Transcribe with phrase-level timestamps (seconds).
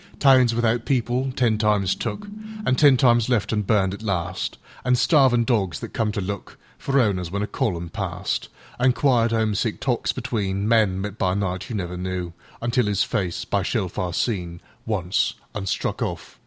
[0.17, 2.25] Towns without people, ten times took,
[2.65, 6.95] An' ten times left an' burned at last; An' starvin' dogs that come to lookFor
[6.99, 11.97] owners when a column passed; An' quiet, 'omesick talks betweenMen, met by night, you never
[11.97, 16.39] knewUntil—'is face—by shellfire seen—Once—an' struck off.